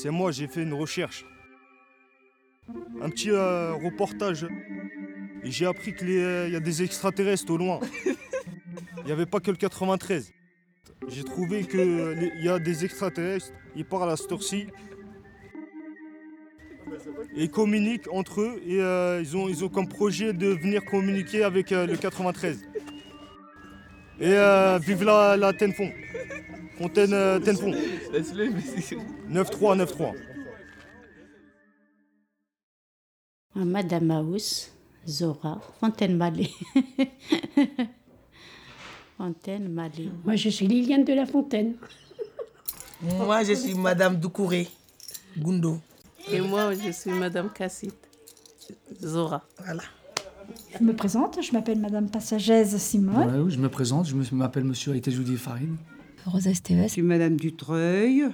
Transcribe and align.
C'est 0.00 0.10
moi, 0.10 0.30
j'ai 0.30 0.46
fait 0.46 0.62
une 0.62 0.74
recherche. 0.74 1.24
Un 3.02 3.10
petit 3.10 3.32
euh, 3.32 3.72
reportage. 3.72 4.46
Et 5.42 5.50
j'ai 5.50 5.66
appris 5.66 5.92
qu'il 5.92 6.10
y 6.10 6.56
a 6.56 6.60
des 6.60 6.82
extraterrestres 6.84 7.50
au 7.50 7.56
loin. 7.56 7.80
Il 8.98 9.04
n'y 9.06 9.10
avait 9.10 9.26
pas 9.26 9.40
que 9.40 9.50
le 9.50 9.56
93. 9.56 10.32
J'ai 11.08 11.24
trouvé 11.24 11.64
qu'il 11.64 12.32
y 12.40 12.48
a 12.48 12.60
des 12.60 12.84
extraterrestres, 12.84 13.52
ils 13.74 13.84
parlent 13.84 14.10
à 14.10 14.16
cette 14.16 14.30
heure-ci. 14.30 14.66
Et 17.34 17.44
ils 17.44 17.50
communiquent 17.50 18.08
entre 18.12 18.42
eux 18.42 18.62
et 18.66 18.80
euh, 18.80 19.20
ils, 19.20 19.36
ont, 19.36 19.48
ils 19.48 19.64
ont 19.64 19.68
comme 19.68 19.88
projet 19.88 20.32
de 20.32 20.46
venir 20.46 20.84
communiquer 20.84 21.42
avec 21.42 21.72
euh, 21.72 21.86
le 21.86 21.96
93. 21.96 22.67
Et 24.20 24.32
euh, 24.32 24.78
vive 24.78 25.04
la, 25.04 25.36
la 25.36 25.52
Tenfond. 25.52 25.90
Fontaine 26.76 27.12
euh, 27.12 27.38
Tenfond. 27.38 27.72
9-3, 29.30 29.84
9-3. 29.84 30.14
Madame 33.54 34.06
Maus, 34.06 34.72
Zora, 35.06 35.60
Fontaine-Mallet. 35.80 36.50
Fontaine-Mallet. 39.18 40.10
Moi, 40.24 40.36
je 40.36 40.48
suis 40.48 40.66
Liliane 40.66 41.04
de 41.04 41.12
la 41.12 41.26
Fontaine. 41.26 41.74
Moi, 43.02 43.42
je 43.44 43.52
suis 43.54 43.74
Madame 43.74 44.16
Doucouré, 44.16 44.68
Gundo. 45.36 45.78
Et 46.30 46.40
moi, 46.40 46.72
je 46.74 46.90
suis 46.90 47.10
Madame 47.12 47.50
Cassit, 47.52 47.94
Zora. 49.00 49.44
Voilà. 49.64 49.82
Je 50.78 50.84
me 50.84 50.92
présente, 50.94 51.38
je 51.42 51.52
m'appelle 51.52 51.78
Madame 51.78 52.08
Passagèse 52.08 52.76
Simone. 52.76 53.42
Oui, 53.44 53.50
je 53.52 53.58
me 53.58 53.68
présente, 53.68 54.06
je 54.06 54.14
me- 54.14 54.24
m'appelle 54.32 54.64
Monsieur 54.64 54.92
Aïtajoudi 54.92 55.36
Farid. 55.36 55.70
Rosa 56.26 56.50
Esteves. 56.50 56.82
Je 56.84 56.88
suis 56.92 57.02
Madame 57.02 57.36
Dutreuil, 57.36 58.24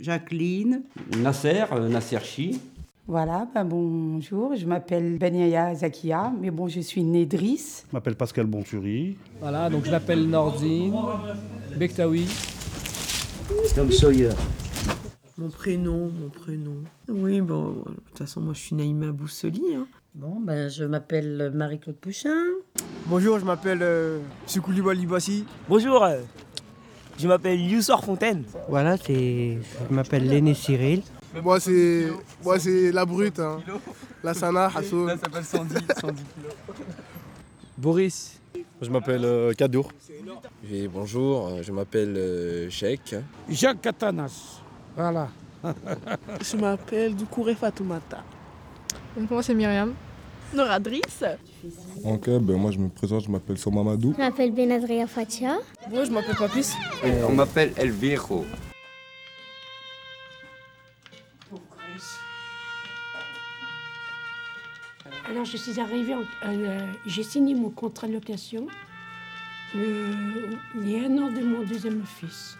Jacqueline. 0.00 0.82
Nasser, 1.18 1.64
euh, 1.72 1.88
Nasser 1.88 2.18
Chi. 2.22 2.60
Voilà, 3.08 3.48
ben 3.52 3.64
bonjour, 3.64 4.54
je 4.56 4.64
m'appelle 4.64 5.18
Benyaya 5.18 5.74
Zakia, 5.74 6.32
mais 6.40 6.50
bon, 6.50 6.68
je 6.68 6.80
suis 6.80 7.02
née 7.02 7.26
Driss. 7.26 7.84
Je 7.90 7.96
m'appelle 7.96 8.14
Pascal 8.14 8.46
Bonturi. 8.46 9.16
Voilà, 9.40 9.68
donc 9.68 9.84
je 9.84 9.90
m'appelle 9.90 10.26
Nordine, 10.28 10.94
Bektaoui. 11.76 12.26
Tom 13.74 13.90
Sawyer. 13.90 14.30
Mon 15.36 15.48
prénom, 15.48 16.10
mon 16.10 16.28
prénom. 16.28 16.76
Oui, 17.08 17.40
bon, 17.40 17.72
de 17.72 17.94
toute 18.08 18.18
façon, 18.18 18.40
moi, 18.40 18.54
je 18.54 18.60
suis 18.60 18.76
Naïma 18.76 19.10
Boussoli. 19.12 19.62
Hein. 19.76 19.86
Bon, 20.14 20.40
ben, 20.40 20.68
je 20.68 20.84
m'appelle 20.84 21.50
Marie-Claude 21.54 21.96
Pouchin. 21.96 22.36
Bonjour, 23.06 23.38
je 23.38 23.46
m'appelle 23.46 23.78
euh, 23.80 24.20
Libassi. 24.94 25.46
Bonjour, 25.68 26.04
euh, 26.04 26.20
je 27.18 27.26
m'appelle 27.26 27.58
Youssor 27.58 28.04
Fontaine. 28.04 28.44
Voilà, 28.68 28.98
c'est. 28.98 29.58
Je 29.88 29.94
m'appelle 29.94 30.28
Léné 30.28 30.52
Cyril. 30.52 31.02
Moi, 31.42 31.60
c'est 31.60 32.08
moi 32.44 32.58
c'est 32.58 32.92
la 32.92 33.06
brute. 33.06 33.40
Hein. 33.40 33.60
La 34.22 34.34
Sana, 34.34 34.66
Hassoun. 34.66 35.06
Là, 35.06 35.16
ça 35.16 35.22
s'appelle 35.22 35.44
110, 35.44 35.74
110 36.00 36.24
kilos. 36.34 36.52
Boris. 37.78 38.40
Je 38.82 38.90
m'appelle 38.90 39.24
euh, 39.24 39.52
Kadour. 39.54 39.92
Et 40.70 40.88
bonjour, 40.88 41.46
euh, 41.46 41.62
je 41.62 41.72
m'appelle 41.72 42.14
euh, 42.16 42.68
Sheikh. 42.68 43.14
Jacques 43.48 43.80
Katanas. 43.80 44.60
Voilà. 44.94 45.28
Je 46.42 46.56
m'appelle 46.56 47.14
Doucouré 47.14 47.54
Fatoumata. 47.54 48.22
Donc 49.16 49.30
moi 49.30 49.42
c'est 49.42 49.54
Myriam. 49.54 49.94
Nora 50.54 50.78
Driss. 50.78 51.24
Ok, 52.04 52.28
ben 52.28 52.56
moi 52.56 52.70
je 52.70 52.78
me 52.78 52.88
présente, 52.88 53.22
je 53.24 53.30
m'appelle 53.30 53.56
Somamadou. 53.58 54.12
Je 54.16 54.22
m'appelle 54.22 54.52
Benadria 54.52 55.06
Fatia. 55.06 55.58
Moi 55.90 56.04
je 56.04 56.10
m'appelle 56.10 56.36
Papis. 56.36 56.72
on 57.28 57.32
m'appelle 57.32 57.72
El 57.76 57.90
Viejo. 57.90 58.44
Alors, 65.28 65.44
je 65.44 65.56
suis 65.56 65.78
arrivée, 65.80 66.14
en- 66.14 66.24
euh, 66.48 66.86
j'ai 67.06 67.22
signé 67.22 67.54
mon 67.54 67.70
contrat 67.70 68.06
de 68.06 68.12
location 68.12 68.66
le- 69.74 70.58
il 70.82 70.90
y 70.90 70.96
a 70.96 71.04
un 71.08 71.18
an 71.18 71.30
de 71.30 71.40
mon 71.40 71.62
deuxième 71.62 72.02
fils. 72.04 72.58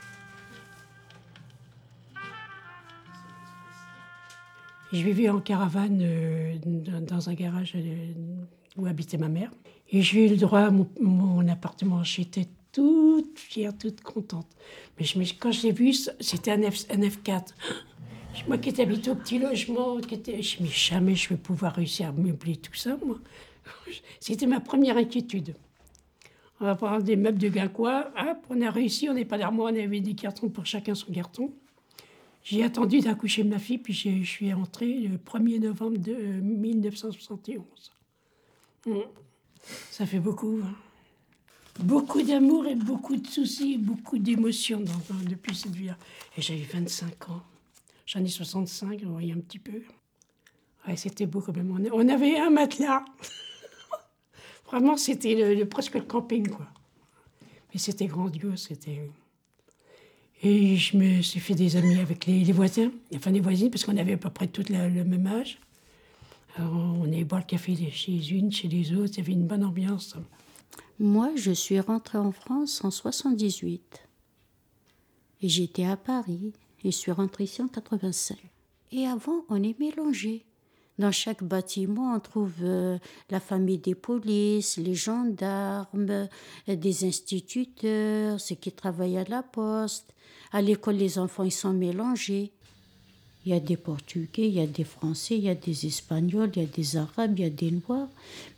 Je 4.93 5.05
vivais 5.05 5.29
en 5.29 5.41
caravane 5.41 6.01
euh, 6.03 6.55
dans 7.01 7.31
un 7.31 7.35
garage 7.35 7.73
euh, 7.75 8.13
où 8.77 8.87
habitait 8.87 9.19
ma 9.19 9.29
mère. 9.29 9.51
Et 9.91 10.03
j'ai 10.03 10.27
eu 10.27 10.29
le 10.29 10.37
droit 10.37 10.61
à 10.61 10.71
mon, 10.71 11.49
appartement. 11.49 12.03
J'étais 12.05 12.47
toute 12.73 13.39
fière, 13.39 13.77
toute 13.77 14.03
contente. 14.03 14.47
Mais 14.99 15.05
quand 15.39 15.53
je 15.53 15.63
l'ai 15.67 15.73
vu, 15.73 15.93
c'était 16.21 16.51
un, 16.51 16.71
F, 16.71 16.87
un 16.91 17.01
F4. 17.01 17.49
Moi 18.49 18.57
qui 18.59 18.71
étais 18.71 18.83
habituée 18.83 19.11
au 19.11 19.15
petit 19.15 19.39
logement, 19.39 19.99
qui 19.99 20.15
était, 20.15 20.41
je 20.43 20.63
me 20.63 20.67
dis 20.67 20.73
jamais 20.73 21.15
je 21.15 21.29
vais 21.29 21.37
pouvoir 21.37 21.75
réussir 21.75 22.09
à 22.09 22.13
meubler 22.13 22.57
tout 22.57 22.75
ça, 22.75 22.97
moi. 23.05 23.19
C'était 24.21 24.47
ma 24.47 24.61
première 24.61 24.97
inquiétude. 24.97 25.55
On 26.61 26.65
va 26.65 26.75
prendre 26.75 27.03
des 27.03 27.17
meubles 27.17 27.39
de 27.39 27.49
Guincois. 27.49 28.11
Hop, 28.17 28.39
on 28.49 28.61
a 28.63 28.71
réussi, 28.71 29.09
on 29.09 29.15
n'est 29.15 29.25
pas 29.25 29.37
d'armoire, 29.37 29.73
on 29.73 29.77
avait 29.77 30.01
des 30.01 30.15
cartons 30.15 30.49
pour 30.49 30.65
chacun 30.65 30.95
son 30.95 31.13
carton. 31.13 31.53
J'ai 32.45 32.65
attendu 32.65 33.01
d'accoucher 33.01 33.45
ma 33.45 33.59
fille, 33.59 33.79
puis 33.79 33.93
je 33.93 34.23
suis 34.25 34.53
rentrée 34.53 34.95
le 35.01 35.17
1er 35.17 35.61
novembre 35.61 35.99
de 35.99 36.13
euh, 36.13 36.41
1971. 36.41 37.93
Mm. 38.87 38.93
Ça 39.91 40.07
fait 40.07 40.19
beaucoup. 40.19 40.61
hein. 40.65 40.75
Beaucoup 41.81 42.21
d'amour 42.23 42.67
et 42.67 42.75
beaucoup 42.75 43.17
de 43.17 43.27
soucis, 43.27 43.79
beaucoup 43.79 44.19
d'émotions 44.19 44.83
depuis 45.31 45.55
cette 45.57 45.75
vie-là. 45.75 45.97
Et 46.37 46.43
j'avais 46.43 46.65
25 46.65 47.31
ans. 47.31 47.43
J'en 48.05 48.23
ai 48.23 48.29
65, 48.29 49.03
vous 49.05 49.13
voyez 49.13 49.33
un 49.33 49.41
petit 49.41 49.59
peu. 49.59 49.81
C'était 50.97 51.27
beau 51.27 51.41
quand 51.41 51.57
même. 51.57 51.71
On 51.93 52.09
avait 52.09 52.37
un 52.39 52.51
matelas. 52.51 53.05
Vraiment, 54.67 54.97
c'était 54.97 55.55
le- 55.55 55.69
presque 55.69 55.95
le 55.95 56.03
camping, 56.03 56.49
quoi. 56.49 56.67
Mais 57.73 57.79
c'était 57.79 58.07
grandiose, 58.07 58.67
c'était... 58.69 59.09
Et 60.43 60.77
je 60.77 60.97
me 60.97 61.23
suis 61.23 61.41
fait 61.41 61.55
des 61.55 61.77
amis 61.77 61.99
avec 62.01 62.27
les, 62.27 62.41
les 62.45 62.53
voisins, 62.53 62.91
enfin 63.15 63.31
les 63.31 63.41
voisines, 63.41 63.71
parce 63.71 63.85
qu'on 63.85 63.97
avait 63.97 64.15
à 64.15 64.17
peu 64.17 64.31
près 64.31 64.49
toutes 64.49 64.71
le 64.71 65.05
même 65.05 65.27
âge. 65.27 65.59
On 66.59 67.05
allait 67.05 67.25
boire 67.25 67.41
le 67.41 67.47
café 67.47 67.75
chez 67.93 68.29
une, 68.31 68.53
chez 68.53 68.69
les 68.69 68.93
autres, 68.93 69.15
il 69.15 69.19
y 69.19 69.21
avait 69.21 69.33
une 69.33 69.47
bonne 69.47 69.65
ambiance. 69.65 70.17
Moi, 70.99 71.31
je 71.37 71.53
suis 71.53 71.81
rentrée 71.81 72.19
en 72.19 72.33
France 72.33 72.85
en 72.85 72.91
78. 72.91 74.03
Et 75.41 75.49
j'étais 75.49 75.85
à 75.85 75.97
Paris. 75.97 76.53
Et 76.85 76.91
je 76.91 76.97
suis 76.97 77.13
rentrée 77.13 77.45
ici 77.45 77.63
en 77.63 77.69
85. 77.69 78.37
Et 78.91 79.07
avant, 79.07 79.45
on 79.49 79.63
est 79.63 79.79
mélangés. 79.79 80.45
Dans 81.03 81.11
chaque 81.11 81.43
bâtiment, 81.43 82.15
on 82.15 82.21
trouve 82.21 82.53
euh, 82.63 82.97
la 83.29 83.41
famille 83.41 83.79
des 83.79 83.97
polices, 83.97 84.77
les 84.77 84.95
gendarmes, 84.95 86.11
euh, 86.11 86.27
des 86.69 87.05
instituteurs, 87.05 88.39
ceux 88.39 88.55
qui 88.55 88.71
travaillent 88.71 89.19
à 89.19 89.25
la 89.25 89.43
poste. 89.43 90.15
À 90.53 90.63
l'école, 90.63 90.95
les 90.95 91.19
enfants, 91.19 91.43
ils 91.43 91.51
sont 91.51 91.73
mélangés. 91.73 92.53
Il 93.45 93.51
y 93.51 93.53
a 93.53 93.59
des 93.59 93.77
Portugais, 93.77 94.47
il 94.47 94.55
y 94.55 94.61
a 94.61 94.67
des 94.69 94.85
Français, 94.85 95.37
il 95.37 95.43
y 95.43 95.49
a 95.49 95.57
des 95.57 95.87
Espagnols, 95.87 96.53
il 96.55 96.63
y 96.63 96.65
a 96.65 96.69
des 96.69 96.97
Arabes, 96.97 97.37
il 97.37 97.43
y 97.43 97.47
a 97.49 97.51
des 97.51 97.73
Noirs. 97.73 98.09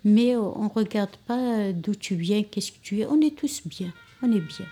Mais 0.04 0.36
on 0.36 0.64
ne 0.64 0.68
regarde 0.68 1.16
pas 1.26 1.40
euh, 1.40 1.72
d'où 1.72 1.94
tu 1.94 2.14
viens, 2.14 2.42
qu'est-ce 2.42 2.72
que 2.72 2.82
tu 2.82 3.00
es. 3.00 3.06
On 3.06 3.22
est 3.22 3.34
tous 3.34 3.66
bien, 3.66 3.90
on 4.20 4.30
est 4.30 4.40
bien. 4.40 4.66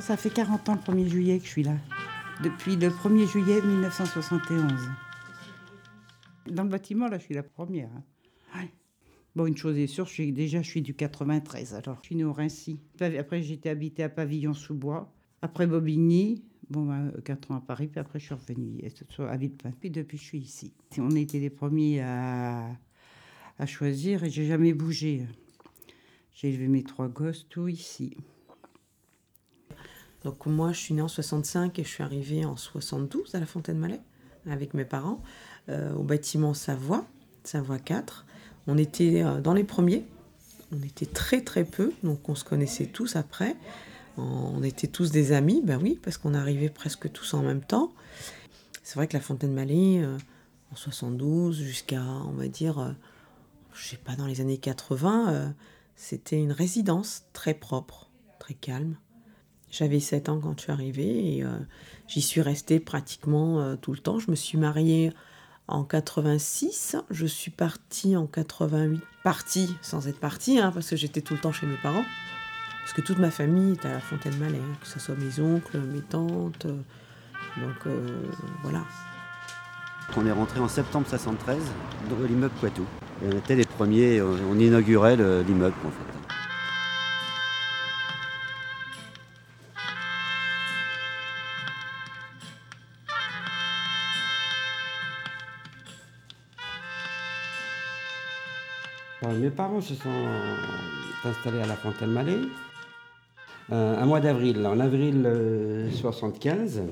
Ça 0.00 0.16
fait 0.16 0.30
40 0.30 0.68
ans 0.68 0.74
le 0.74 0.92
1er 0.94 1.08
juillet 1.08 1.38
que 1.38 1.44
je 1.44 1.50
suis 1.50 1.62
là. 1.62 1.76
Depuis 2.42 2.76
le 2.76 2.88
1er 2.88 3.26
juillet 3.26 3.60
1971. 3.62 4.72
Dans 6.46 6.62
le 6.62 6.68
bâtiment, 6.68 7.08
là, 7.08 7.18
je 7.18 7.24
suis 7.24 7.34
la 7.34 7.42
première. 7.42 7.90
hein. 8.54 8.64
Bon, 9.36 9.46
une 9.46 9.56
chose 9.56 9.76
est 9.78 9.86
sûre, 9.86 10.08
déjà, 10.32 10.62
je 10.62 10.68
suis 10.68 10.82
du 10.82 10.94
93, 10.94 11.74
alors. 11.74 11.98
Je 12.02 12.06
suis 12.06 12.16
née 12.16 12.24
au 12.24 12.32
Rincy. 12.32 12.80
Après, 13.00 13.40
j'étais 13.42 13.68
habitée 13.68 14.02
à 14.02 14.08
Pavillon-sous-Bois. 14.08 15.12
Après 15.42 15.66
Bobigny, 15.66 16.42
bon, 16.70 16.86
ben, 16.86 17.12
4 17.24 17.52
ans 17.52 17.56
à 17.56 17.60
Paris, 17.60 17.86
puis 17.86 18.00
après, 18.00 18.18
je 18.18 18.24
suis 18.24 18.34
revenue 18.34 18.80
à 19.30 19.36
Villepin. 19.36 19.70
Puis 19.78 19.90
depuis, 19.90 20.18
je 20.18 20.24
suis 20.24 20.38
ici. 20.38 20.72
On 20.98 21.14
a 21.14 21.18
été 21.18 21.38
les 21.38 21.50
premiers 21.50 22.00
à, 22.00 22.68
à 23.58 23.66
choisir 23.66 24.24
et 24.24 24.30
j'ai 24.30 24.46
jamais 24.46 24.72
bougé. 24.72 25.26
J'ai 26.34 26.48
élevé 26.48 26.66
mes 26.66 26.82
trois 26.82 27.08
gosses, 27.08 27.46
tout 27.48 27.68
ici. 27.68 28.16
Donc 30.24 30.46
moi, 30.46 30.72
je 30.72 30.78
suis 30.78 30.94
née 30.94 31.02
en 31.02 31.08
65 31.08 31.78
et 31.78 31.84
je 31.84 31.88
suis 31.88 32.02
arrivée 32.02 32.44
en 32.44 32.56
72 32.56 33.34
à 33.34 33.40
la 33.40 33.46
Fontaine-Malais 33.46 34.00
avec 34.50 34.74
mes 34.74 34.84
parents 34.84 35.22
euh, 35.68 35.92
au 35.94 36.02
bâtiment 36.02 36.54
Savoie, 36.54 37.06
Savoie 37.44 37.78
4. 37.78 38.26
On 38.66 38.78
était 38.78 39.22
euh, 39.22 39.40
dans 39.40 39.54
les 39.54 39.64
premiers. 39.64 40.04
On 40.72 40.82
était 40.82 41.06
très 41.06 41.40
très 41.42 41.64
peu, 41.64 41.92
donc 42.02 42.28
on 42.28 42.34
se 42.34 42.44
connaissait 42.44 42.86
tous 42.86 43.16
après. 43.16 43.56
On 44.16 44.62
était 44.64 44.88
tous 44.88 45.12
des 45.12 45.32
amis, 45.32 45.62
ben 45.64 45.78
oui, 45.80 45.98
parce 46.02 46.18
qu'on 46.18 46.34
arrivait 46.34 46.70
presque 46.70 47.10
tous 47.12 47.34
en 47.34 47.42
même 47.42 47.62
temps. 47.62 47.92
C'est 48.82 48.96
vrai 48.96 49.06
que 49.06 49.16
la 49.16 49.22
Fontaine-Malais, 49.22 50.02
euh, 50.02 50.18
en 50.72 50.76
72 50.76 51.56
jusqu'à, 51.56 52.02
on 52.02 52.32
va 52.32 52.48
dire, 52.48 52.94
je 53.78 53.88
sais 53.88 53.96
pas, 53.96 54.16
dans 54.16 54.26
les 54.26 54.40
années 54.40 54.58
80, 54.58 55.32
euh, 55.32 55.48
c'était 55.96 56.38
une 56.38 56.52
résidence 56.52 57.24
très 57.32 57.54
propre. 57.54 58.10
très 58.38 58.54
calme. 58.54 58.96
J'avais 59.70 60.00
7 60.00 60.28
ans 60.28 60.40
quand 60.42 60.54
je 60.56 60.62
suis 60.62 60.72
arrivée 60.72 61.36
et 61.36 61.44
euh, 61.44 61.48
j'y 62.06 62.22
suis 62.22 62.40
restée 62.40 62.80
pratiquement 62.80 63.60
euh, 63.60 63.76
tout 63.76 63.92
le 63.92 63.98
temps. 63.98 64.18
Je 64.18 64.30
me 64.30 64.36
suis 64.36 64.56
mariée 64.58 65.12
en 65.66 65.84
86, 65.84 66.96
je 67.10 67.26
suis 67.26 67.50
partie 67.50 68.16
en 68.16 68.26
88. 68.26 69.02
Partie 69.22 69.74
sans 69.82 70.08
être 70.08 70.18
partie, 70.20 70.58
hein, 70.58 70.70
parce 70.72 70.88
que 70.88 70.96
j'étais 70.96 71.20
tout 71.20 71.34
le 71.34 71.40
temps 71.40 71.52
chez 71.52 71.66
mes 71.66 71.76
parents. 71.76 72.04
Parce 72.80 72.94
que 72.94 73.02
toute 73.02 73.18
ma 73.18 73.30
famille 73.30 73.72
est 73.72 73.84
à 73.84 73.92
la 73.92 74.00
Fontaine-Malais, 74.00 74.56
hein, 74.58 74.76
que 74.80 74.86
ce 74.86 74.98
soit 74.98 75.14
mes 75.16 75.38
oncles, 75.40 75.78
mes 75.78 76.00
tantes. 76.00 76.64
euh, 76.64 76.80
donc 77.60 77.94
voilà. 78.62 78.82
On 80.16 80.24
est 80.24 80.32
rentré 80.32 80.58
en 80.60 80.68
septembre 80.68 81.06
73 81.06 81.58
dans 82.08 82.26
l'immeuble 82.26 82.54
Poitou. 82.60 82.84
On 83.22 83.30
était 83.36 83.56
les 83.56 83.64
premiers, 83.66 84.22
on 84.22 84.58
inaugurait 84.58 85.16
le- 85.16 85.42
l'immeuble 85.42 85.74
en 85.84 85.90
fait. 85.90 86.27
Mes 99.48 99.54
parents 99.54 99.80
se 99.80 99.94
sont 99.94 100.10
installés 101.24 101.62
à 101.62 101.66
la 101.66 101.74
Fontaine-Malais 101.74 102.40
euh, 103.72 103.96
un 103.96 104.04
mois 104.04 104.20
d'avril, 104.20 104.66
en 104.66 104.78
avril 104.78 105.22
euh, 105.24 105.90
75. 105.90 106.82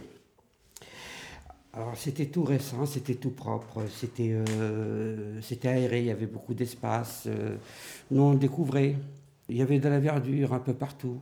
Alors 1.75 1.95
c'était 1.97 2.25
tout 2.25 2.45
récent, 2.45 2.87
c'était 2.87 3.17
tout 3.17 3.29
propre, 3.29 3.83
c'était 3.91 4.33
euh, 4.33 5.39
aéré, 5.65 6.01
il 6.01 6.07
y 6.07 6.11
avait 6.11 6.25
beaucoup 6.25 6.55
d'espace. 6.55 7.25
euh, 7.27 7.57
nous 8.11 8.23
on 8.23 8.33
découvrait, 8.33 8.97
il 9.51 9.59
y 9.59 9.61
avait 9.61 9.79
de 9.79 9.89
la 9.91 10.01
verdure 10.01 10.55
un 10.55 10.61
peu 10.61 10.73
partout. 10.73 11.21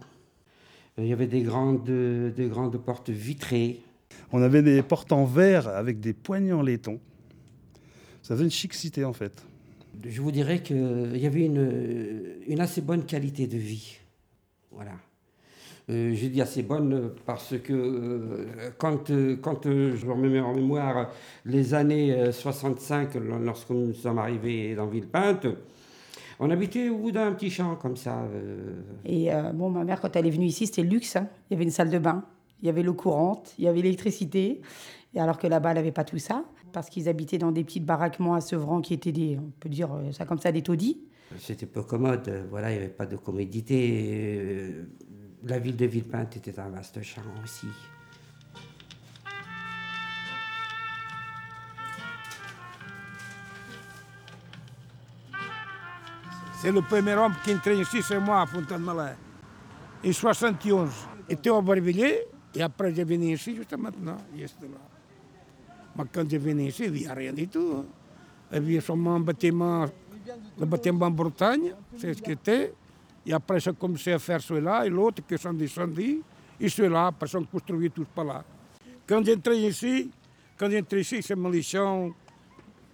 Il 0.99 1.07
y 1.07 1.13
avait 1.13 1.27
des 1.27 1.43
grandes, 1.43 1.83
des 1.85 2.47
grandes 2.47 2.79
portes 2.79 3.11
vitrées. 3.11 3.81
On 4.31 4.41
avait 4.41 4.63
des 4.63 4.85
portes 4.85 5.11
en 5.11 5.25
verre 5.25 5.67
avec 5.67 5.99
des 5.99 6.13
poignées 6.13 6.53
en 6.53 6.63
laiton. 6.63 7.01
Ça 8.23 8.35
faisait 8.37 8.45
une 8.45 8.53
chic 8.53 8.73
cité 8.73 9.05
en 9.05 9.13
fait. 9.13 9.45
Je 10.03 10.21
vous 10.21 10.33
dirais 10.33 10.63
qu'il 10.63 11.17
y 11.17 11.27
avait 11.27 11.45
une, 11.47 12.37
une 12.47 12.61
assez 12.61 12.81
bonne 12.81 13.05
qualité 13.05 13.47
de 13.47 13.57
vie. 13.57 13.99
Voilà. 14.71 14.93
Euh, 15.91 16.15
je 16.15 16.27
dis 16.29 16.41
assez 16.41 16.63
bonne 16.63 17.13
parce 17.27 17.55
que 17.59 17.73
euh, 17.73 18.47
quand, 18.79 19.11
euh, 19.11 19.37
quand 19.37 19.67
euh, 19.67 19.95
je 19.95 20.07
remets 20.07 20.41
en 20.41 20.55
mémoire 20.55 21.11
les 21.45 21.75
années 21.75 22.13
euh, 22.13 22.33
65, 22.33 23.15
lorsque 23.45 23.69
nous 23.71 23.93
sommes 23.93 24.19
arrivés 24.19 24.75
dans 24.75 24.87
Villepinte, 24.87 25.47
on 26.41 26.51
habitait 26.51 26.89
au 26.89 26.97
bout 26.97 27.13
d'un 27.13 27.33
petit 27.33 27.51
champ 27.51 27.77
comme 27.77 27.97
ça. 27.97 28.23
euh, 28.23 28.73
Et 29.05 29.33
euh, 29.33 29.53
bon, 29.53 29.69
ma 29.69 29.85
mère, 29.85 30.01
quand 30.01 30.17
elle 30.17 30.27
est 30.27 30.31
venue 30.31 30.47
ici, 30.47 30.67
c'était 30.67 30.83
luxe. 30.83 31.17
hein. 31.17 31.29
Il 31.51 31.55
y 31.55 31.57
avait 31.57 31.65
une 31.65 31.71
salle 31.71 31.91
de 31.91 31.99
bain, 31.99 32.25
il 32.63 32.67
y 32.67 32.71
avait 32.71 32.83
l'eau 32.83 32.95
courante, 32.95 33.55
il 33.59 33.65
y 33.65 33.69
avait 33.69 33.83
l'électricité. 33.83 34.63
Et 35.15 35.21
alors 35.21 35.39
que 35.39 35.47
là-bas, 35.47 35.71
elle 35.71 35.77
n'avait 35.77 35.93
pas 35.93 36.05
tout 36.05 36.19
ça, 36.19 36.45
parce 36.73 36.89
qu'ils 36.91 37.09
habitaient 37.09 37.39
dans 37.39 37.53
des 37.53 37.63
petites 37.65 37.85
baraquements 37.87 38.35
à 38.35 38.41
Sevran 38.41 38.81
qui 38.81 38.95
étaient 38.95 39.13
des, 39.13 39.39
on 39.39 39.51
peut 39.61 39.69
dire 39.69 39.93
euh, 39.95 40.11
ça 40.13 40.25
comme 40.27 40.39
ça, 40.39 40.51
des 40.51 40.63
taudis. 40.63 41.01
C'était 41.39 41.67
peu 41.67 41.83
commode, 41.83 42.29
euh, 42.29 42.45
voilà, 42.51 42.71
il 42.71 42.79
n'y 42.79 42.79
avait 42.85 42.93
pas 42.93 43.07
de 43.07 43.17
commodité. 43.17 44.37
euh, 44.37 44.85
La 45.45 45.59
ville 45.59 45.77
de 45.77 45.87
Villepinte 45.87 46.37
était 46.37 46.59
un 46.59 46.69
vaste 46.69 47.01
champ 47.03 47.23
aussi. 47.45 47.69
C'est 56.61 56.73
le 56.73 56.81
premier 56.83 57.15
homme 57.15 57.35
qui 57.45 57.51
est 57.51 57.55
entré 57.55 57.79
ici, 57.79 58.03
c'est 58.03 58.19
moi, 58.19 58.41
à 58.43 58.47
Fontaine-Malais. 58.47 59.17
En 60.07 60.13
71. 60.13 60.91
J'étais 61.29 61.51
au 61.51 61.63
Barvilliers 61.63 62.27
et 62.55 62.63
après 62.63 62.95
j'ai 62.95 63.05
venu 63.05 63.33
ici 63.35 63.57
juste 63.57 63.77
maintenant. 63.77 64.17
j'étais 64.35 64.67
là. 64.67 64.94
Mais 65.97 66.05
quand 66.13 66.29
j'ai 66.29 66.39
venu 66.39 66.67
ici, 66.69 66.85
il 66.87 66.93
n'y 66.93 67.07
a 67.07 67.15
rien 67.15 67.33
du 67.33 67.47
tout. 67.49 67.85
Il 68.51 68.55
y 68.55 68.59
avait 68.77 68.81
seulement 68.81 69.15
un 69.17 69.21
bâtiment, 69.21 69.87
le 70.59 70.67
bâtiment 70.67 71.11
Bretagne, 71.11 71.73
c'est 71.97 72.15
ce 72.15 72.23
qui 72.23 72.33
était. 72.33 72.73
Et 73.27 73.33
après, 73.33 73.59
j'ai 73.61 73.73
commencé 73.73 74.13
à 74.13 74.19
faire 74.19 74.41
celui-là 74.41 74.87
et 74.87 74.91
l'autre 74.91 75.23
qui 75.27 75.39
sont 75.39 75.53
descendus. 75.53 76.21
Et 76.61 76.69
ceux-là, 76.69 77.07
après, 77.07 77.27
sont 77.27 77.45
construits 77.45 77.91
tous 77.91 78.07
par 78.15 78.25
là. 78.25 78.45
Quand 79.07 79.25
j'entrais 79.25 79.59
ici, 79.59 80.11
quand 80.59 80.71
j'entrais 80.71 81.01
ici, 81.01 81.23
c'est 81.23 81.63
champs 81.63 82.11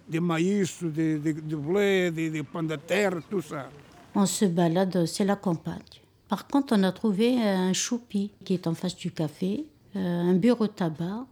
de 0.09 0.19
maïs, 0.19 0.83
de, 0.83 1.17
de, 1.17 1.31
de 1.41 1.55
blé, 1.55 2.11
de, 2.11 2.29
de 2.37 2.41
pommes 2.41 2.67
de 2.67 2.75
terre, 2.75 3.13
tout 3.29 3.41
ça. 3.41 3.69
On 4.13 4.25
se 4.25 4.45
balade, 4.45 5.05
c'est 5.05 5.23
la 5.25 5.35
campagne. 5.35 5.79
Par 6.27 6.47
contre, 6.47 6.75
on 6.77 6.83
a 6.83 6.91
trouvé 6.91 7.41
un 7.41 7.73
choupi 7.73 8.31
qui 8.43 8.53
est 8.55 8.67
en 8.67 8.73
face 8.73 8.95
du 8.95 9.11
café, 9.11 9.65
euh, 9.95 9.99
un 9.99 10.33
bureau 10.33 10.67
de 10.67 10.71
tabac, 10.71 11.25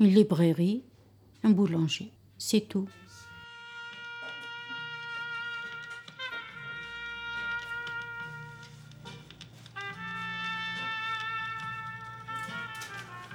une 0.00 0.06
librairie, 0.06 0.82
un 1.44 1.50
boulanger. 1.50 2.10
C'est 2.38 2.68
tout. 2.68 2.88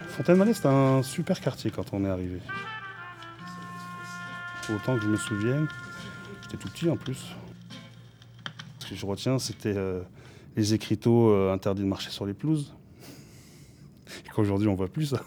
Fontaine-Malais, 0.09 0.53
c'était 0.53 0.67
un 0.67 1.01
super 1.03 1.39
quartier 1.39 1.71
quand 1.71 1.93
on 1.93 2.03
est 2.05 2.09
arrivé. 2.09 2.39
Autant 4.69 4.95
que 4.97 5.03
je 5.03 5.07
me 5.07 5.17
souvienne, 5.17 5.67
j'étais 6.43 6.57
tout 6.57 6.69
petit 6.69 6.89
en 6.89 6.97
plus. 6.97 7.25
Ce 8.79 8.89
que 8.89 8.95
je 8.95 9.05
retiens, 9.05 9.39
c'était 9.39 9.75
euh, 9.75 10.01
les 10.55 10.73
écriteaux 10.73 11.31
euh, 11.31 11.53
interdits 11.53 11.81
de 11.81 11.87
marcher 11.87 12.11
sur 12.11 12.25
les 12.25 12.33
pelouses. 12.33 12.73
Qu'aujourd'hui, 14.35 14.67
on 14.67 14.75
voit 14.75 14.87
plus 14.87 15.07
ça. 15.07 15.23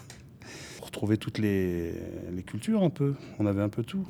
On 1.04 1.06
retrouvait 1.06 1.18
toutes 1.18 1.38
les, 1.38 1.92
cultures 2.46 2.82
un 2.82 2.88
peu. 2.88 3.14
On 3.38 3.44
avait 3.44 3.60
un 3.60 3.68
peu 3.68 3.82
tout. 3.82 4.06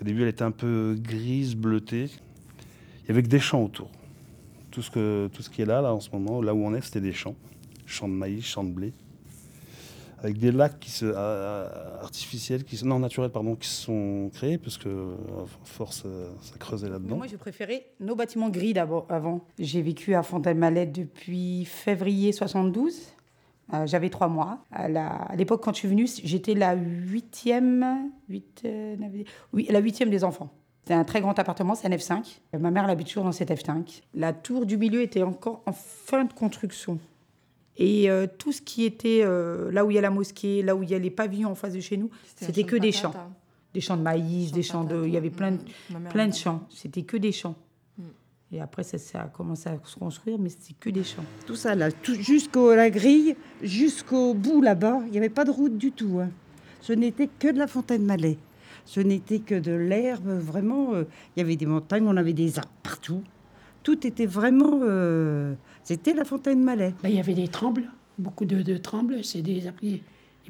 Au 0.00 0.04
début, 0.04 0.22
elle 0.22 0.28
était 0.28 0.44
un 0.44 0.52
peu 0.52 0.96
grise, 0.96 1.56
bleutée. 1.56 2.08
Il 3.02 3.08
y 3.08 3.10
avait 3.10 3.24
que 3.24 3.28
des 3.28 3.40
champs 3.40 3.64
autour. 3.64 3.90
Tout 4.70 4.80
ce, 4.80 4.92
que, 4.92 5.28
tout 5.32 5.42
ce 5.42 5.50
qui 5.50 5.62
est 5.62 5.64
là, 5.64 5.82
là, 5.82 5.92
en 5.92 5.98
ce 5.98 6.10
moment, 6.12 6.40
là 6.40 6.54
où 6.54 6.64
on 6.64 6.72
est, 6.72 6.82
c'était 6.82 7.00
des 7.00 7.12
champs. 7.12 7.34
Champs 7.84 8.06
de 8.06 8.14
maïs, 8.14 8.44
champs 8.44 8.62
de 8.62 8.70
blé 8.70 8.92
avec 10.22 10.38
des 10.38 10.52
lacs 10.52 10.80
qui 10.80 10.90
se, 10.90 11.04
artificiels, 12.02 12.64
qui, 12.64 12.82
non 12.82 12.98
naturels 12.98 13.30
pardon, 13.30 13.56
qui 13.56 13.68
se 13.68 13.82
sont 13.82 14.30
créés 14.32 14.56
parce 14.56 14.78
que 14.78 15.16
force 15.64 16.04
euh, 16.06 16.30
ça 16.40 16.56
creusait 16.58 16.88
là-dedans. 16.88 17.16
Moi, 17.16 17.26
je 17.26 17.36
préférais 17.36 17.88
nos 18.00 18.16
bâtiments 18.16 18.48
gris 18.48 18.72
d'abord, 18.72 19.04
avant. 19.10 19.44
J'ai 19.58 19.82
vécu 19.82 20.14
à 20.14 20.22
Fontaine-Malais 20.22 20.86
depuis 20.86 21.66
février 21.66 22.32
72. 22.32 23.13
Euh, 23.72 23.86
J'avais 23.86 24.10
trois 24.10 24.28
mois. 24.28 24.58
À 24.70 25.34
l'époque, 25.36 25.62
quand 25.62 25.72
je 25.72 25.78
suis 25.78 25.88
venue, 25.88 26.06
j'étais 26.22 26.54
la 26.54 26.74
huitième, 26.74 28.10
huit, 28.28 28.62
euh, 28.64 28.96
oui, 29.52 29.66
la 29.70 29.78
huitième 29.80 30.10
des 30.10 30.22
enfants. 30.24 30.50
C'est 30.86 30.92
un 30.94 31.04
très 31.04 31.22
grand 31.22 31.38
appartement, 31.38 31.74
c'est 31.74 31.86
un 31.88 31.96
F5. 31.96 32.40
Ma 32.58 32.70
mère 32.70 32.84
elle 32.84 32.90
habite 32.90 33.06
toujours 33.06 33.24
dans 33.24 33.32
cet 33.32 33.50
F5. 33.50 34.02
La 34.12 34.34
tour 34.34 34.66
du 34.66 34.76
milieu 34.76 35.00
était 35.00 35.22
encore 35.22 35.62
en 35.64 35.72
fin 35.72 36.24
de 36.24 36.32
construction. 36.34 36.98
Et 37.78 38.10
euh, 38.10 38.26
tout 38.38 38.52
ce 38.52 38.60
qui 38.60 38.84
était 38.84 39.22
euh, 39.24 39.72
là 39.72 39.84
où 39.86 39.90
il 39.90 39.94
y 39.94 39.98
a 39.98 40.02
la 40.02 40.10
mosquée, 40.10 40.62
là 40.62 40.76
où 40.76 40.82
il 40.82 40.90
y 40.90 40.94
a 40.94 40.98
les 40.98 41.10
pavillons 41.10 41.50
en 41.50 41.54
face 41.54 41.72
de 41.72 41.80
chez 41.80 41.96
nous, 41.96 42.10
C'était 42.26 42.46
c'était 42.46 42.64
que 42.64 42.76
de 42.76 42.80
des 42.82 42.92
champs. 42.92 43.12
hein. 43.16 43.30
Des 43.72 43.80
champs 43.80 43.96
de 43.96 44.02
maïs, 44.02 44.52
des 44.52 44.62
champs 44.62 44.84
de. 44.84 45.04
Il 45.06 45.12
y 45.12 45.16
avait 45.16 45.30
plein 45.30 45.52
de, 45.52 45.58
plein 46.10 46.28
de 46.28 46.34
champs. 46.34 46.60
C'était 46.68 47.02
que 47.02 47.16
des 47.16 47.32
champs. 47.32 47.56
Et 48.54 48.60
après, 48.60 48.84
ça, 48.84 48.98
ça 48.98 49.22
a 49.22 49.26
commencé 49.26 49.68
à 49.68 49.76
se 49.82 49.96
construire, 49.96 50.38
mais 50.38 50.48
c'était 50.48 50.74
que 50.78 50.88
des 50.90 51.02
champs. 51.02 51.24
Tout 51.44 51.56
ça, 51.56 51.74
là, 51.74 51.88
jusqu'à 52.20 52.76
la 52.76 52.88
grille, 52.88 53.34
jusqu'au 53.62 54.32
bout 54.32 54.62
là-bas, 54.62 55.00
il 55.06 55.10
n'y 55.10 55.18
avait 55.18 55.28
pas 55.28 55.44
de 55.44 55.50
route 55.50 55.76
du 55.76 55.90
tout. 55.90 56.20
hein. 56.20 56.30
Ce 56.80 56.92
n'était 56.92 57.26
que 57.26 57.48
de 57.50 57.58
la 57.58 57.66
fontaine 57.66 58.04
Malais. 58.04 58.38
Ce 58.84 59.00
n'était 59.00 59.40
que 59.40 59.56
de 59.58 59.72
l'herbe, 59.72 60.28
vraiment. 60.28 60.94
euh, 60.94 61.04
Il 61.34 61.40
y 61.40 61.42
avait 61.42 61.56
des 61.56 61.66
montagnes, 61.66 62.06
on 62.06 62.16
avait 62.16 62.32
des 62.32 62.58
arbres 62.58 62.70
partout. 62.84 63.22
Tout 63.82 64.06
était 64.06 64.26
vraiment. 64.26 64.80
euh, 64.84 65.54
C'était 65.82 66.14
la 66.14 66.24
fontaine 66.24 66.62
Malais. 66.62 66.94
Là, 67.02 67.08
il 67.08 67.16
y 67.16 67.20
avait 67.20 67.34
des 67.34 67.48
trembles, 67.48 67.90
beaucoup 68.18 68.44
de, 68.44 68.62
de 68.62 68.76
trembles. 68.76 69.24
C'est 69.24 69.42
des, 69.42 69.62
des 69.82 70.00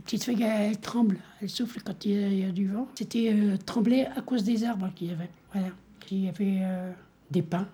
petites 0.04 0.24
feuilles, 0.24 0.42
elles 0.42 0.78
tremblent, 0.78 1.18
elles 1.40 1.48
soufflent 1.48 1.80
quand 1.82 2.04
il 2.04 2.12
y 2.12 2.22
a, 2.24 2.28
il 2.28 2.38
y 2.40 2.44
a 2.44 2.50
du 2.52 2.66
vent. 2.68 2.86
C'était 2.96 3.32
euh, 3.32 3.56
tremblé 3.64 4.04
à 4.14 4.20
cause 4.20 4.44
des 4.44 4.62
arbres 4.64 4.90
qu'il 4.94 5.08
y 5.08 5.12
avait. 5.12 5.30
Voilà. 5.54 5.68
Il 6.10 6.24
y 6.24 6.28
avait 6.28 6.58
euh, 6.60 6.90
des 7.30 7.40
pins, 7.42 7.66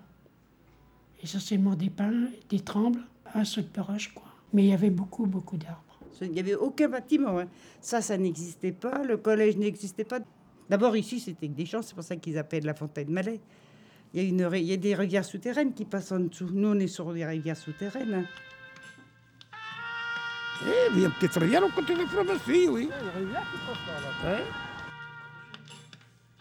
essentiellement 1.23 1.75
des 1.75 1.89
pins, 1.89 2.27
des 2.49 2.59
trembles, 2.59 3.01
un 3.33 3.43
seul 3.45 3.65
roche, 3.77 4.13
quoi. 4.13 4.23
Mais 4.53 4.63
il 4.65 4.69
y 4.69 4.73
avait 4.73 4.89
beaucoup, 4.89 5.25
beaucoup 5.25 5.57
d'arbres. 5.57 5.81
Ce- 6.11 6.25
Il 6.25 6.31
n'y 6.31 6.39
avait 6.39 6.55
aucun 6.55 6.89
bâtiment. 6.89 7.39
hein. 7.39 7.47
Ça, 7.79 8.01
ça 8.01 8.17
n'existait 8.17 8.71
pas. 8.73 9.03
Le 9.03 9.17
collège 9.17 9.57
n'existait 9.57 10.03
pas. 10.03 10.19
D'abord, 10.69 10.95
ici, 10.97 11.19
c'était 11.19 11.47
que 11.47 11.53
des 11.53 11.65
champs. 11.65 11.81
C'est 11.81 11.95
pour 11.95 12.03
ça 12.03 12.15
qu'ils 12.15 12.37
appellent 12.37 12.65
la 12.65 12.73
fontaine 12.73 13.09
Malais. 13.09 13.39
Il 14.13 14.21
y, 14.21 14.25
a 14.25 14.29
une, 14.29 14.49
il 14.57 14.65
y 14.65 14.73
a 14.73 14.77
des 14.77 14.93
rivières 14.93 15.23
souterraines 15.23 15.73
qui 15.73 15.85
passent 15.85 16.11
en 16.11 16.19
dessous. 16.19 16.49
Nous, 16.51 16.67
on 16.67 16.79
est 16.79 16.87
sur 16.87 17.13
des 17.13 17.25
rivières 17.25 17.55
souterraines. 17.57 18.13
hein. 18.13 18.25
Eh, 20.65 20.93
il 20.95 21.01
y 21.01 21.05
a 21.05 21.09
petite 21.09 21.33
rivière 21.37 21.63
au 21.63 21.69
côté 21.69 21.93
de 21.95 21.99
la 22.01 22.07
pharmacie, 22.07 22.67
oui. 22.69 22.89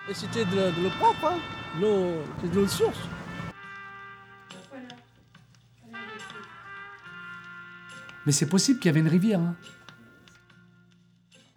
Et 0.08 0.14
c'était 0.14 0.44
de, 0.44 0.56
l'eau- 0.56 0.70
de 0.72 0.82
l'eau 0.82 0.90
propre, 0.98 1.24
hein. 1.26 1.38
L'eau, 1.80 2.12
c'est 2.40 2.50
de 2.50 2.54
l'eau 2.56 2.64
de 2.64 2.68
source. 2.70 2.98
Mais 8.26 8.32
c'est 8.32 8.46
possible 8.46 8.78
qu'il 8.78 8.88
y 8.88 8.90
avait 8.90 9.00
une 9.00 9.08
rivière. 9.08 9.40
hein. 9.40 9.56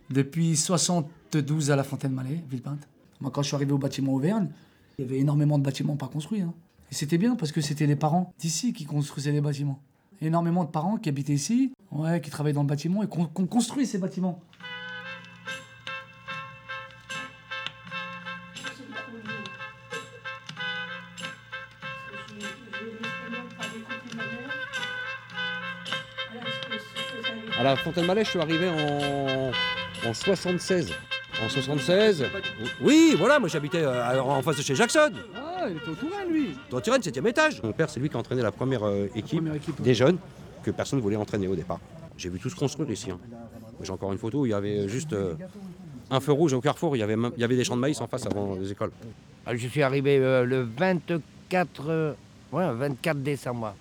Depuis 0.09 0.55
72 0.55 1.71
à 1.71 1.75
la 1.75 1.83
Fontaine-Malais, 1.83 2.43
Villepinte. 2.49 2.87
Moi, 3.21 3.31
quand 3.31 3.41
je 3.41 3.47
suis 3.47 3.55
arrivé 3.55 3.71
au 3.71 3.77
bâtiment 3.77 4.13
Auvergne, 4.13 4.49
il 4.97 5.05
y 5.05 5.07
avait 5.07 5.19
énormément 5.19 5.57
de 5.57 5.63
bâtiments 5.63 5.95
pas 5.95 6.07
construits. 6.07 6.41
hein. 6.41 6.53
Et 6.91 6.95
c'était 6.95 7.17
bien 7.17 7.35
parce 7.35 7.51
que 7.51 7.61
c'était 7.61 7.87
les 7.87 7.95
parents 7.95 8.33
d'ici 8.37 8.73
qui 8.73 8.85
construisaient 8.85 9.31
les 9.31 9.41
bâtiments. 9.41 9.81
Énormément 10.21 10.63
de 10.63 10.69
parents 10.69 10.97
qui 10.97 11.09
habitaient 11.09 11.33
ici, 11.33 11.73
ouais, 11.91 12.21
qui 12.21 12.29
travaillaient 12.29 12.53
dans 12.53 12.61
le 12.61 12.67
bâtiment 12.67 13.01
et 13.03 13.07
qui 13.07 13.17
ont 13.19 13.47
construit 13.47 13.85
ces 13.87 13.97
bâtiments. 13.97 14.39
À 27.63 27.67
la 27.67 27.75
Fontaine-Malais, 27.77 28.25
je 28.25 28.29
suis 28.31 28.39
arrivé 28.39 28.67
en, 28.67 29.51
en 30.09 30.13
76. 30.13 30.91
En 31.43 31.49
76 31.49 32.25
Oui, 32.81 33.15
voilà, 33.17 33.39
moi 33.39 33.47
j'habitais 33.49 33.81
euh, 33.83 34.21
en 34.21 34.41
face 34.41 34.57
de 34.57 34.61
chez 34.61 34.75
Jackson. 34.75 35.11
Ah, 35.35 35.65
il 35.69 35.77
était 35.77 35.89
au 35.89 35.95
Touraine, 35.95 36.29
lui 36.29 36.49
Dans 36.69 36.81
Turenne, 36.81 37.01
7 37.01 37.17
étage. 37.25 37.63
Mon 37.63 37.71
père, 37.71 37.89
c'est 37.89 37.99
lui 37.99 38.09
qui 38.09 38.15
a 38.15 38.19
entraîné 38.19 38.41
la 38.41 38.51
première 38.51 38.83
euh, 38.85 39.07
équipe, 39.15 39.43
des 39.81 39.93
jeunes 39.93 40.17
que 40.63 40.71
personne 40.71 40.99
ne 40.99 41.03
voulait 41.03 41.15
entraîner 41.15 41.47
au 41.47 41.55
départ. 41.55 41.79
J'ai 42.17 42.29
vu 42.29 42.37
tout 42.39 42.49
se 42.49 42.55
construire 42.55 42.89
ici. 42.91 43.11
hein. 43.11 43.19
J'ai 43.81 43.91
encore 43.91 44.11
une 44.11 44.19
photo 44.19 44.41
où 44.41 44.45
il 44.45 44.49
y 44.51 44.53
avait 44.53 44.87
juste 44.89 45.13
euh, 45.13 45.33
un 46.11 46.19
feu 46.19 46.33
rouge 46.33 46.53
au 46.53 46.61
carrefour. 46.61 46.95
Il 46.95 46.99
y, 46.99 47.03
avait 47.03 47.15
même- 47.15 47.31
il 47.37 47.41
y 47.41 47.43
avait 47.43 47.55
des 47.55 47.63
champs 47.63 47.75
de 47.75 47.81
maïs 47.81 47.99
en 48.01 48.07
face 48.07 48.25
avant 48.25 48.55
les 48.59 48.71
écoles. 48.71 48.91
Ah, 49.45 49.55
Je 49.55 49.67
suis 49.67 49.81
arrivé 49.81 50.17
euh, 50.19 50.43
le 50.45 50.61
24, 50.77 51.89
euh, 51.89 52.13
ouais, 52.51 52.71
24 52.73 53.23
décembre 53.23 53.73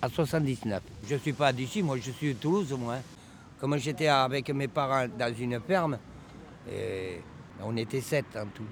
à 0.00 0.08
79. 0.08 0.82
Je 1.08 1.14
ne 1.14 1.18
suis 1.18 1.32
pas 1.32 1.52
d'ici, 1.52 1.82
moi 1.82 1.96
je 2.00 2.10
suis 2.10 2.34
de 2.34 2.38
Toulouse 2.38 2.72
moi. 2.78 2.94
hein. 2.94 3.02
Comme 3.60 3.76
j'étais 3.78 4.06
avec 4.08 4.48
mes 4.50 4.68
parents 4.68 5.06
dans 5.18 5.34
une 5.34 5.60
ferme, 5.60 5.98
et 6.70 7.20
on 7.62 7.76
était 7.76 8.00
sept 8.00 8.26
en 8.36 8.46
tout. 8.46 8.62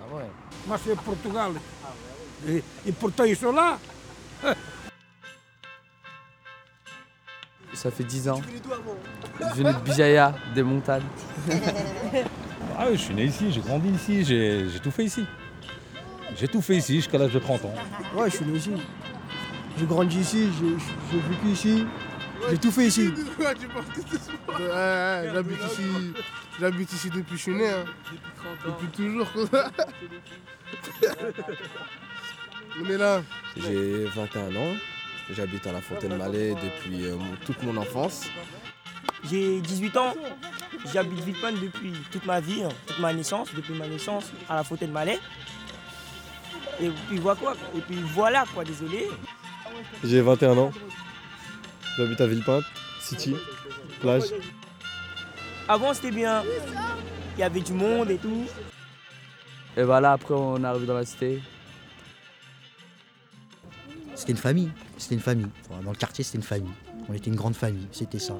Ah 0.00 0.14
ouais. 0.16 0.24
Moi, 0.66 0.76
c'est 0.84 0.96
Portugal. 0.96 1.52
Et, 2.48 2.62
et 2.86 2.92
pourtant, 2.92 3.22
ils 3.24 3.36
sont 3.36 3.52
là. 3.52 3.78
Ça 7.72 7.90
fait 7.92 8.02
10 8.04 8.28
ans. 8.30 8.40
Je 9.38 9.54
venais 9.54 9.72
de 9.72 9.78
Bijaya, 9.78 10.34
des 10.54 10.62
montagnes. 10.62 11.04
Ah 12.82 12.86
oui, 12.90 12.96
je 12.96 13.02
suis 13.02 13.14
né 13.14 13.24
ici, 13.24 13.52
j'ai 13.52 13.60
grandi 13.60 13.90
ici, 13.90 14.24
j'ai 14.24 14.66
j'ai 14.70 14.80
tout 14.80 14.90
fait 14.90 15.04
ici. 15.04 15.26
J'ai 16.34 16.48
tout 16.48 16.62
fait 16.62 16.76
ici 16.76 16.94
jusqu'à 16.96 17.18
l'âge 17.18 17.34
de 17.34 17.38
30 17.38 17.66
ans. 17.66 17.74
Ouais, 18.16 18.30
je 18.30 18.36
suis 18.36 18.44
né 18.46 18.56
ici. 18.56 18.70
J'ai 19.80 19.86
grandi 19.86 20.20
ici, 20.20 20.50
j'ai 21.10 21.18
vécu 21.20 21.48
ici, 21.48 21.86
j'ai 22.50 22.58
tout 22.58 22.70
fait 22.70 22.88
ici. 22.88 23.08
Ouais, 23.38 25.30
j'habite 25.32 25.58
ici. 25.72 26.12
J'habite 26.60 26.92
ici 26.92 27.08
depuis 27.08 27.30
que 27.30 27.36
je 27.36 27.42
suis 27.42 27.54
né. 27.54 27.70
hein. 27.70 27.86
Depuis 28.66 28.88
toujours. 28.88 29.26
On 32.78 32.84
est 32.90 32.98
là. 32.98 33.22
J'ai 33.56 34.04
21 34.04 34.54
ans. 34.54 34.74
J'habite 35.30 35.66
à 35.66 35.72
la 35.72 35.80
Fontaine-Malais 35.80 36.50
depuis 36.50 37.06
euh, 37.06 37.16
toute 37.46 37.62
mon 37.62 37.78
enfance. 37.78 38.26
J'ai 39.30 39.62
18 39.62 39.96
ans. 39.96 40.14
J'habite 40.92 41.20
Villepinte 41.20 41.58
depuis 41.58 41.94
toute 42.12 42.26
ma 42.26 42.40
vie, 42.40 42.64
hein, 42.64 42.68
toute 42.86 42.98
ma 42.98 43.14
naissance, 43.14 43.48
depuis 43.54 43.72
ma 43.72 43.88
naissance 43.88 44.30
à 44.46 44.56
la 44.56 44.64
Fontaine-Malais. 44.64 45.18
Et 46.82 46.90
puis 47.08 47.16
voilà 47.18 47.40
quoi. 47.40 47.54
Et 47.74 47.80
puis 47.80 47.96
voilà 48.12 48.44
quoi, 48.52 48.62
désolé. 48.62 49.08
J'ai 50.04 50.20
21 50.20 50.56
ans. 50.58 50.72
J'habite 51.96 52.20
à 52.20 52.26
Villepinte, 52.26 52.64
City, 53.00 53.34
plage. 54.00 54.24
Avant 55.68 55.92
c'était 55.94 56.10
bien. 56.10 56.42
Il 57.36 57.40
y 57.40 57.42
avait 57.42 57.60
du 57.60 57.72
monde 57.72 58.10
et 58.10 58.18
tout. 58.18 58.46
Et 59.76 59.82
voilà, 59.82 60.12
après 60.12 60.34
on 60.34 60.62
est 60.62 60.66
arrivé 60.66 60.86
dans 60.86 60.94
la 60.94 61.04
cité. 61.04 61.40
C'était 64.14 64.32
une 64.32 64.38
famille, 64.38 64.70
c'était 64.98 65.14
une 65.14 65.20
famille. 65.20 65.46
Dans 65.82 65.90
le 65.90 65.96
quartier, 65.96 66.22
c'était 66.22 66.38
une 66.38 66.44
famille. 66.44 66.72
On 67.08 67.14
était 67.14 67.30
une 67.30 67.36
grande 67.36 67.56
famille, 67.56 67.88
c'était 67.90 68.18
ça. 68.18 68.34